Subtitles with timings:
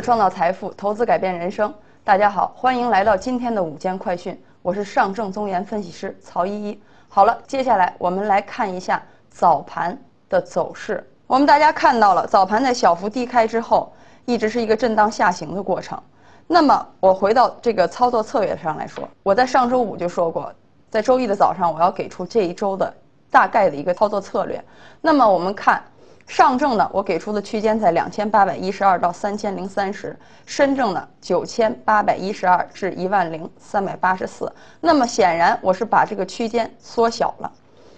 [0.00, 1.72] 创造财富，投资改变人生。
[2.02, 6.80] 大家好，欢迎来到今天的午间快讯，我是上证综研分析师曹依依。
[7.08, 9.96] 好了，接下来我们来看一下早盘
[10.30, 11.06] 的走势。
[11.26, 13.92] 我们大家看到了，早盘在小幅低开之后，
[14.24, 16.00] 一直是一个震荡下行的过程。
[16.46, 20.50] 那么我回到这个操作策略上来说，我在上周五就说过，
[20.88, 22.92] 在周一的早上我要给出这一周的
[23.30, 24.64] 大概的一个操作策略。
[25.02, 25.82] 那么我们看。
[26.30, 30.14] 上证呢，我给出的区间在两千八百一十二到三千零三十；
[30.46, 34.50] 深证呢，九千八百一十二至一万零三百八十四。
[34.80, 37.50] 那么显然，我是把这个区间缩小了。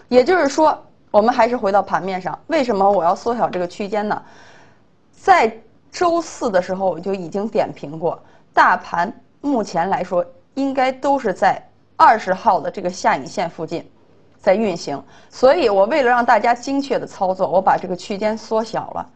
[0.09, 4.23] 也就是说，我们还是回到盘面上，为什么我要缩小这个区间呢？
[5.11, 5.55] 在
[5.91, 8.19] 周四的时候，我就已经点评过，
[8.55, 9.13] 大盘
[9.43, 11.63] 目前来说应该都是在
[11.99, 13.87] 二十号的这个下影线附近。
[14.43, 19.09] 在运行，所以我为了让大家精确的操作，我把这个区间缩小了。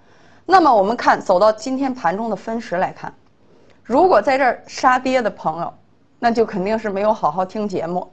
[0.47, 3.13] 那么我们看走到今天盘中的分时来看，
[3.83, 5.75] 如果在这儿杀跌的朋友，
[6.21, 8.09] 那就肯定是没有好好听节目。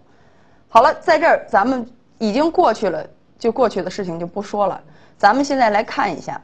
[0.67, 3.05] 好了，在这儿咱们已经过去了，
[3.37, 4.81] 就过去的事情就不说了。
[5.15, 6.41] 咱们现在来看一下，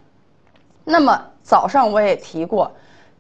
[0.84, 2.72] 那么早上我也提过，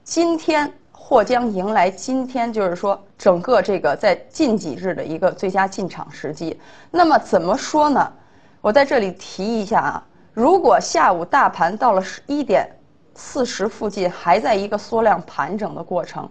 [0.03, 0.71] 今天。
[1.01, 6.59] 或将迎来今天，就是说整个这个在近几日的一个最佳进场时机。
[6.91, 8.11] 那么怎么说呢？
[8.61, 12.69] 我在这里提一下啊，如果下午大盘到了十一点
[13.15, 16.29] 四十附近还在一个缩量盘整的过程，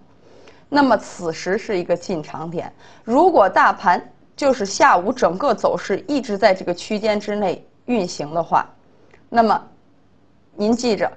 [0.68, 2.72] 那么此时是一个进场点。
[3.02, 8.64] 如果大盘就是下午整个走势一直在这个区间之内运行的话，
[9.28, 9.60] 那么
[10.54, 11.10] 您记着。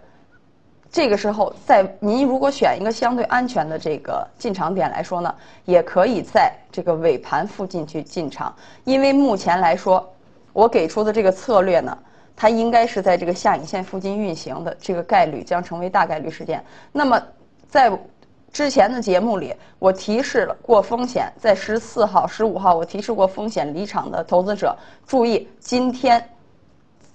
[0.92, 8.54] 这个时候，在您如果选一个相对安全的这个进场点来说呢，也可以在这个尾盘附近去进场，
[8.84, 10.06] 因为目前来说，
[10.52, 11.98] 我给出的这个策略呢，
[12.36, 16.62] 它应该是在这个下影线附近运行的，这个概率将成为大概率事件。
[16.92, 17.22] 那么，
[17.70, 17.90] 在
[18.52, 24.76] 之前的节目里，我提示了过风险，在十四号、十五号，我提示过风险离场的投资者
[25.08, 26.22] 注意今天。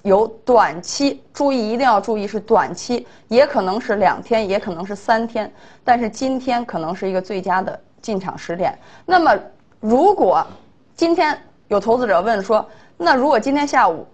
[0.06, 5.52] 有短期注意，一定要注意是短期，也可能是两天，也可能是三天。
[5.82, 8.78] 但是今天可能是一个最佳的进场时点。
[9.04, 9.36] 那么，
[9.80, 10.46] 如果
[10.94, 11.36] 今天
[11.66, 12.64] 有投资者问说，
[12.96, 14.06] 那如果今天下午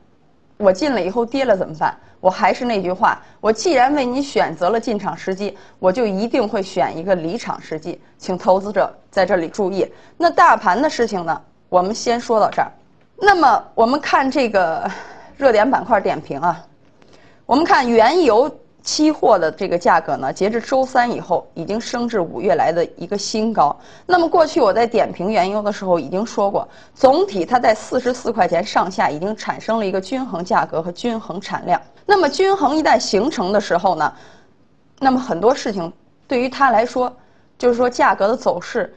[0.56, 1.94] 我进了以后跌了怎么办？
[2.20, 8.00] 我还是那句话，我既然为你选择了进场时机，我就一定会选一个离场时机。
[8.16, 9.86] 请投资者在这里注意。
[10.16, 11.38] 那大盘的事情呢，
[11.68, 12.72] 我们先说到这儿。
[13.18, 14.90] 那么我们看这个。
[15.42, 16.64] 热点板块点评啊，
[17.46, 18.48] 我们看原油
[18.80, 23.76] 期货的这个价格呢，截至周三以后已经升至五月来的一个新高。
[24.06, 31.82] 那么过去我在点评原油的时候已经说过，总体它在四十四块钱上下已经产生了一个均衡价格和均衡产量。
[32.06, 34.14] 那么均衡一旦形成的时候呢，
[35.00, 35.92] 那么很多事情
[36.28, 37.12] 对于它来说，
[37.58, 38.96] 就是说价格的走势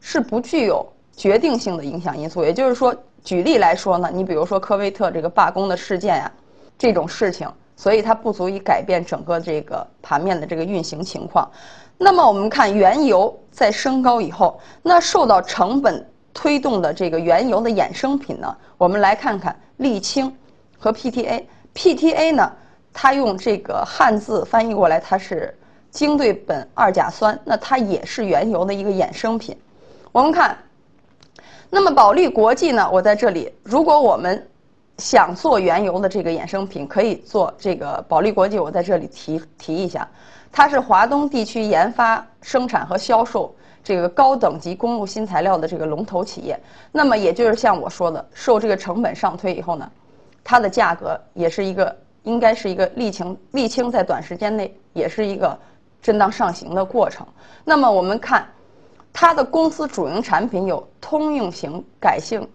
[0.00, 0.84] 是不具有
[1.16, 2.92] 决定性的影响因素，也就是说。
[3.24, 6.30] 举例来说呢，你比如说科威特这个罢工的事件呀，
[6.76, 11.50] 这种事情，所以它不足以改变整个这个盘面的这个运行情况。
[11.96, 20.30] 那么我们看原油在升高以后，那受到成本推动的这个原油的衍生品呢，我们来看看沥青
[20.78, 21.44] 和 PTA。
[21.74, 22.52] PTA 呢，
[22.92, 25.56] 它用这个汉字翻译过来，它是
[25.90, 29.56] 精对苯二甲酸，那它也是原油的一个衍生品。
[30.12, 30.58] 我们看。
[31.74, 32.88] 那么保利国际呢？
[32.92, 34.48] 我在这里，如果我们
[34.98, 38.60] 想做原油的这个衍生品，可以做这个保利国际。
[38.60, 40.08] 我在这里提提一下，
[40.52, 43.52] 它是华东地区研发、生产和销售
[43.82, 46.56] 这个高等级公路新材料的这个龙头企业。
[46.92, 49.90] 那么也就是像我说的，受这个成本上推以后呢，
[50.44, 55.58] 它的价格也是一个应该是一个沥青沥青在短时间内也是一个
[56.00, 57.26] 震荡上行的过程。
[57.64, 58.46] 那么我们看。
[59.14, 62.46] 它的公司主营产品有通用型改性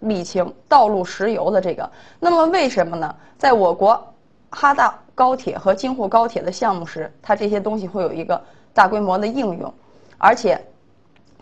[0.00, 1.90] 沥青、道路石油的这个。
[2.20, 3.12] 那么为什么呢？
[3.36, 4.14] 在我国
[4.50, 8.40] 哈大高铁和京沪高铁的项目时，它这些东西会有一个
[8.72, 9.74] 大规模的应用，
[10.18, 10.64] 而且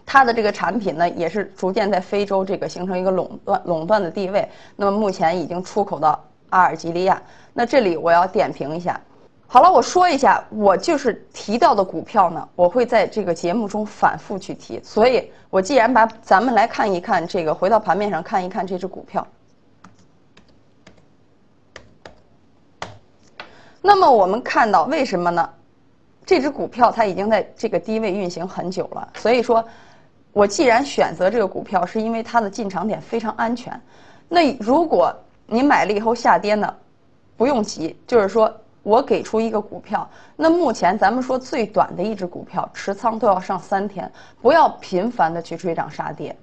[0.06, 4.48] 它的这个产品呢，也是逐渐在非洲这个形成一个垄断垄断的地位。
[4.74, 7.22] 那么目前已经出口到阿尔及利亚。
[7.52, 8.98] 那这里我要点评一下。
[9.48, 14.80] 好了，我说一下，我就是提到的股票呢，我会在这个节目中反复去提。
[14.82, 19.24] 所以，我既然把咱们来看一看这个，回到盘面上看一看这只股票。
[23.80, 25.48] 那么我们看到为什么呢？
[26.26, 29.08] 这只股票它已经在这个低位运行很久了。
[29.14, 29.64] 所以说，
[30.32, 33.80] 我既然选择这个股票，是因为它的进场点非常安全。
[34.28, 35.14] 那如果
[35.46, 36.74] 你买了以后下跌呢，
[37.36, 38.52] 不用急，就是说。
[38.86, 44.08] 我给出一个股票，那目前咱们说最短的一只股票持仓都要上三天，
[44.40, 46.36] 不要频繁的去追涨杀跌。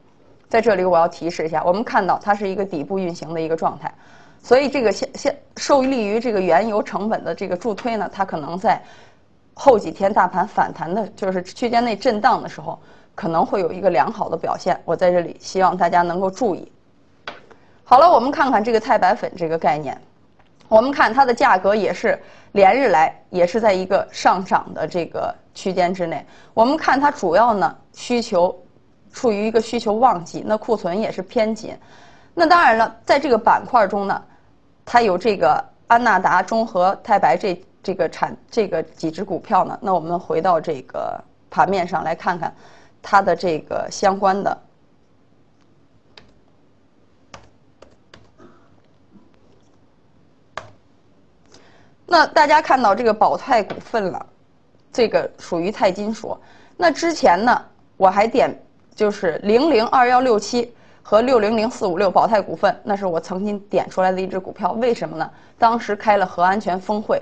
[0.50, 3.90] 在这里我要提示一下，我们看到它是一个底部运行的一个状态，
[4.42, 8.84] 所以这个现现受利于这个原油成本的这个助推呢，它可能在
[9.54, 12.78] 后几天大盘反弹的，就是区间内震荡的时候，
[13.16, 14.78] 可能会有一个良好的表现。
[14.84, 16.70] 我在这里希望大家能够注意。
[17.86, 19.98] 好了，我们看看这个钛白粉这个概念，
[20.68, 22.22] 我们看它的价格也是
[22.54, 26.26] 连日来也是在一个上涨的这个区间之内。
[26.54, 28.58] 我们看它主要呢需求。
[29.16, 31.78] 处于一个需求旺季，那库存也是偏紧。
[32.34, 34.20] 那当然了，在这个板块中呢，
[34.84, 39.78] 它有这个安纳达、中和太白这这个产这个几只股票呢。
[39.84, 42.52] 那我们回到这个盘面上来看看
[43.04, 44.58] 它的这个相关的。
[52.14, 54.24] 那大家看到这个宝泰股份了，
[54.92, 56.38] 这个属于钛金属。
[56.78, 57.60] 那之前呢，
[57.98, 58.56] 我还点。
[58.96, 60.72] 就是零零二幺六七
[61.02, 64.74] 和六零零四五六宝泰股份，那是我曾经点出来的一只股票。
[64.74, 65.28] 为什么呢？
[65.58, 67.20] 当时开了核安全峰会，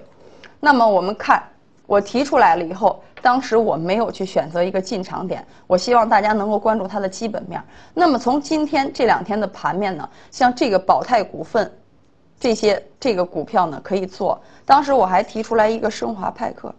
[0.59, 1.41] 那么我们看
[1.87, 5.47] 我提出来了以后，当时我没有去选择一个进场点。
[5.65, 7.63] 我希望大家能够关注它的基本面。
[7.93, 11.71] 那么从今天这两天的盘面呢，像这个宝泰股份，
[12.41, 14.41] 这些这个股票呢可以做。
[14.65, 16.73] 当时我还提出来一个升华派克。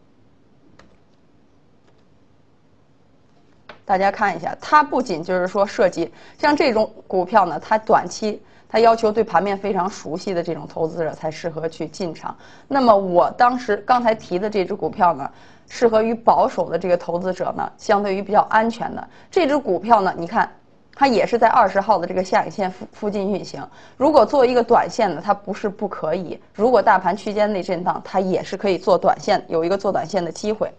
[3.84, 12.36] 大家看一下，它不仅就是说涉及像这种股票呢，它短期它要求对盘面非常熟悉的这种投资者才适合去进场。
[12.66, 15.30] 那么我当时刚才提的这只股票呢，
[15.68, 20.50] 适合于保守的这个投资者呢，相对于比较安全的这只股票呢，你看
[20.94, 23.66] 它也是在二十号的这个下影线附附近运行。
[23.96, 26.38] 如果做一个短线的，它不是不可以。
[26.54, 30.72] 如果大盘区间内震荡，它也是可以做短线，有一个做短线的机会。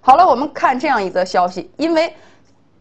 [0.00, 2.12] 好了，我们看这样一则消息，因为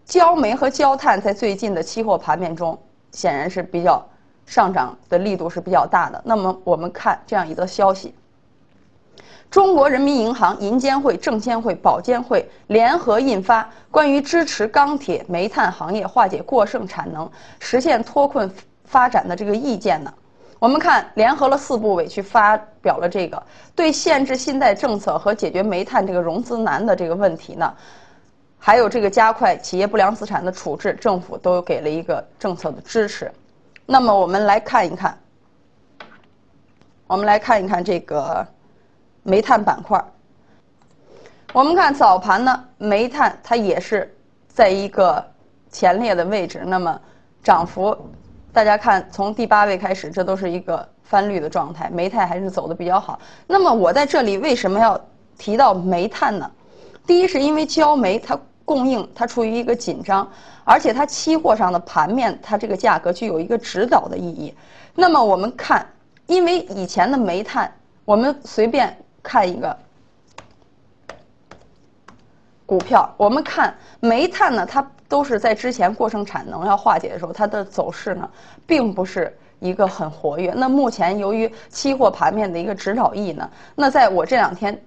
[0.05, 2.77] 焦煤和焦炭在最近的期货盘面中
[3.11, 4.03] 显然是比较
[4.45, 6.19] 上涨的力度是比较大的。
[6.25, 8.15] 那么我们看这样一则消息：
[9.51, 17.29] 中国人民银行、银监会、证监会、保监会联合印发关于支持钢铁、煤炭行业化解过剩产能、
[17.59, 18.51] 实现脱困
[18.85, 20.13] 发展的这个意见呢。
[20.59, 23.41] 我们看，联合了四部委去发表了这个
[23.73, 27.73] 对限制信贷政策和解决煤炭这个融资难的这个问题呢，
[28.59, 33.31] 还有这个加快企业不良资产的处置，政府都给了一个政策的支持。
[33.85, 35.17] 那么我们来看一看，
[37.07, 38.45] 我们来看一看这个
[39.23, 40.03] 煤炭板块。
[41.53, 44.15] 我们看早盘呢，煤炭它也是
[44.47, 45.25] 在一个
[45.71, 46.99] 前列的位置，那么
[47.43, 47.95] 涨幅。
[48.51, 53.19] 大家看，从第八位开始，这都是一个翻绿的状态，煤炭还是走的比较好。
[53.47, 54.99] 那么我在这里为什么要
[55.37, 56.49] 提到煤炭呢？
[57.05, 60.27] 第一是因为焦煤它供应它处于一个紧张，
[60.63, 64.53] 而且它期货上的盘面它这个价格具有一个指导的意义。
[64.95, 65.85] 那么我们看，
[66.27, 67.71] 因为以前的煤炭，
[68.05, 68.95] 我们随便
[69.29, 69.77] 看一个
[72.65, 74.85] 股票，我们看煤炭呢，它。
[75.09, 78.29] 都是在之前过剩产能要化解的时候，它的走势呢，
[78.67, 80.53] 并不是一个很活跃。
[80.55, 84.79] 那目前由于期货盘面的一个指导意义呢，那在我这两天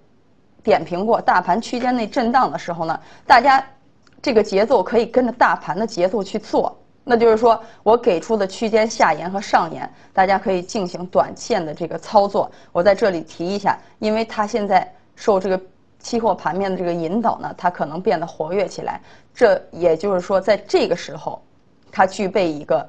[0.63, 3.67] 点评过大盘区间内震荡的时候呢，大家
[4.23, 6.79] 这个节奏可以跟着大盘的节奏去做。
[7.05, 12.51] 那就是说我给出的区间下沿和上沿，大家可以进行短线的这个操作。
[12.73, 15.61] 我在这里提一下，因为它现在受这个。
[16.03, 19.01] 期货盘面的这个引导呢，它可能变得活跃起来。
[19.33, 21.41] 这也就是说，在这个时候，
[21.93, 22.85] 它具备一个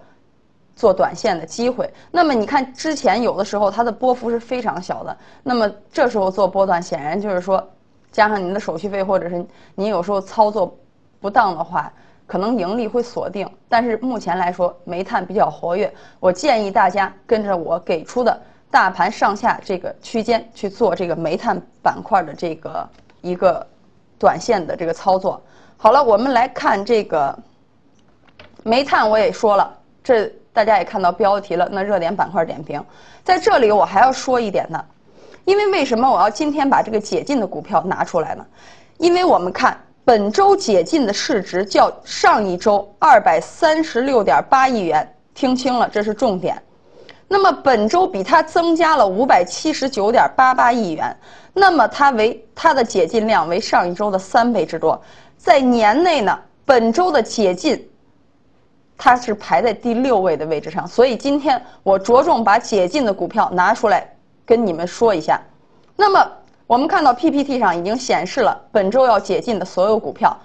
[0.76, 1.88] 做短线的机会。
[2.10, 5.16] 那么你看，之前有的时候它的波幅是非常小的。
[5.44, 7.64] 那么这时候做波段，显然就是说，
[8.12, 10.76] 加上您的手续费，或者是您有时候操作
[11.22, 11.94] 不当的话，
[12.28, 13.50] 可能盈利会锁定。
[13.68, 22.88] 但是目前来说，煤炭比较活跃，我建议大家跟着我给出的大盘上下这个区间去做这个煤炭板块的这个。
[23.26, 23.66] 一个
[24.20, 25.42] 短线的这个操作，
[25.78, 27.34] 好了，我们来看这个
[28.64, 31.70] 煤炭，我也说了，这大家也看到标题了。
[31.72, 32.84] 那热点板块点评，
[33.24, 34.84] 在这里我还要说一点呢，
[35.46, 38.46] 因为为什么我要今天把这个解禁的股票拿出来呢？
[38.98, 46.62] 因为我们看本周解禁的市值较上一周二百三十六点八亿元，听清了，这是重点。
[47.30, 51.16] 那么本周比它增加了五百七十九点八八亿元，
[51.54, 55.02] 那么它为它的解禁量为上一周的三倍之多，
[55.38, 57.90] 在年内呢，本周的解禁，
[58.98, 64.06] 它是排在第六位的位置上，所以今天我着重把解禁的股票拿出来
[64.46, 65.40] 跟你们说一下。
[65.96, 66.30] 那么
[66.66, 70.36] 我们看到 PPT 上已经显示了本周要解禁的所有股票。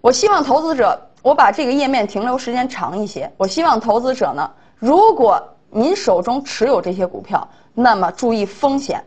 [0.00, 3.30] 我希望投资者，我把这个页面停留时间长一些。
[3.36, 5.40] 我希望投资者呢，如果
[5.70, 9.02] 您手中持有这些股票，那么注意风险。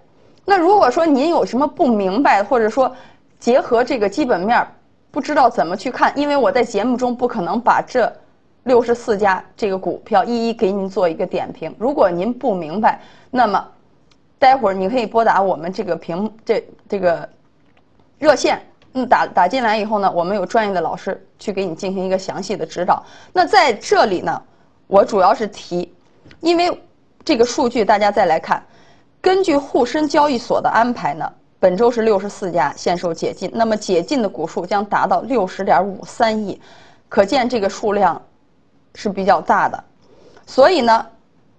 [0.45, 2.95] 那如果说您有什么不明白，或者说
[3.39, 4.65] 结合这个基本面
[5.11, 8.11] 不知道怎么去看，因为我在节目中不可能把这
[8.63, 11.75] 六十四家这个股票一一给您做一个点评。
[11.77, 13.67] 如果您不明白，那么
[14.45, 17.27] 待会儿你可以拨打我们这个屏这这个
[18.19, 18.61] 热线。
[18.93, 23.03] 嗯，打打进来以后呢，我们有专业的老师去给你进行一个详细的指导。
[23.33, 24.39] 那在这里呢，
[24.85, 25.91] 我主要是提，
[26.41, 26.79] 因为
[27.23, 28.63] 这个数据大家再来看，
[29.19, 31.27] 根据沪深交易所的安排呢，
[31.59, 36.61] 本周是六十四家限售解禁，那么解禁的股数将达到六十点五三亿，
[37.09, 38.21] 可见这个数量
[38.93, 39.83] 是比较大的。
[40.45, 41.05] 所以呢，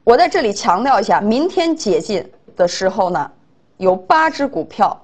[0.05, 2.25] 我在这里强调一下，明天解禁
[2.57, 3.31] 的时候呢，
[3.77, 4.99] 有八只股票。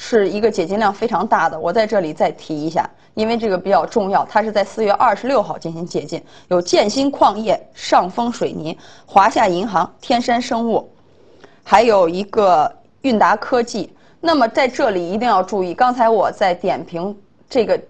[0.00, 4.24] 是一个解禁量非常大的，我在这里再提一下，因为这个比较重要。
[4.26, 10.88] 它是在四月二十六号进行解禁，有建新矿业、上峰水泥、华夏银行、天山生物，
[11.64, 13.92] 还有一个韵达科技。
[14.20, 17.18] 那么在这里一定要注意，刚才我在点评
[17.50, 17.80] 这个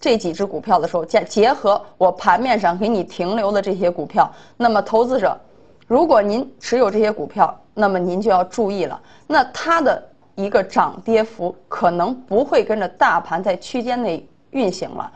[0.00, 5.38] 这几只股票的时候，结结合我盘面上给你停留的这些股票，那么投资者，
[5.86, 8.98] 如果您持有这些股票，那么您就要注意了。
[9.26, 10.02] 那它的。
[10.36, 15.08] 一个涨跌幅可能不会跟着大盘在区间内运行了，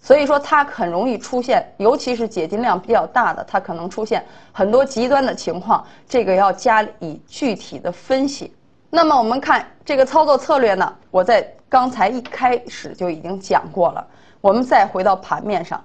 [0.00, 8.54] 所以说它很容易出现，尤其是解禁量比较大的，它可能出现很多极端的情况，这个要加以具体的分析。
[8.88, 14.06] 那么我们看这个操作策略呢，我在刚才一开始就已经讲过了。
[14.40, 15.82] 我们再回到盘面上，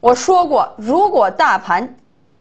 [0.00, 1.94] 我说过，如果大盘，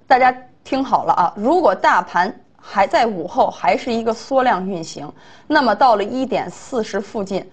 [0.07, 0.33] 大家
[0.65, 2.37] 听好了啊，如果大盘。
[2.67, 5.07] 还在午后还是一个缩量运行，
[5.45, 7.47] 那么到了一点四十附近，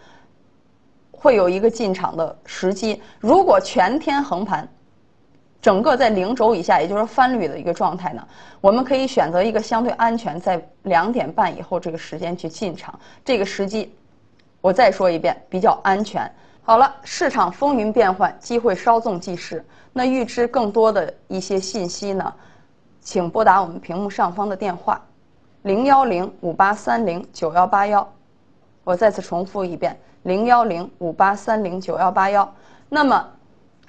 [1.10, 3.02] 会有一个进场的时机。
[3.20, 4.66] 如果全天横盘，
[5.60, 8.26] 整个在零轴以下，也就是翻绿的一个状态呢，
[8.62, 12.98] 我们可以选择一个相对安全，在两点半以后这个时间去进场。
[13.22, 13.94] 这个时机，
[14.62, 16.26] 我再说一遍，比较安全。
[16.62, 19.62] 好了，市场风云变幻，机会稍纵即逝。
[19.92, 22.34] 那预知更多的一些信息呢？
[23.02, 25.04] 请拨打我们屏幕上方的电话，
[25.62, 28.08] 零幺零五八三零九幺八幺。
[28.84, 32.50] 我再次重复一遍，零幺零五八三零九幺八幺。
[32.88, 33.28] 那么，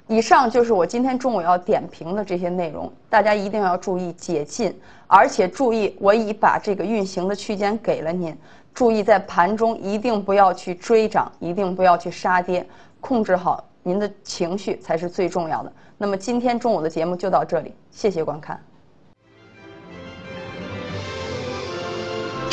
[0.08, 8.36] 以上就是我今天中午要点评的这些内容，大家一定要注意解禁，而且注意我已把这个运行的区间给了您，
[8.74, 12.66] 注意在盘中一定不要去追涨，一定不要去杀跌，
[13.00, 15.72] 控制好您的情绪才是最重要的。
[15.98, 18.60] 那么今天中午的节目就到这里，谢谢观看。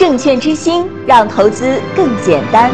[0.01, 2.71] 证券之星，让投资更简单。